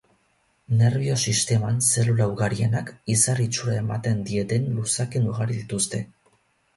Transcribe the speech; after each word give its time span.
Nerbio-sisteman 0.77 1.75
zelula 1.89 2.25
ugarienak, 2.31 2.89
izar 3.15 3.41
itxura 3.43 3.75
ematen 3.81 4.23
dieten 4.31 4.65
luzakin 4.79 5.29
ugari 5.35 5.59
dituzte. 5.59 6.01